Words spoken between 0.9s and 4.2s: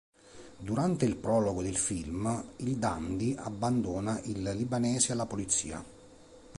il prologo del film, il Dandi abbandona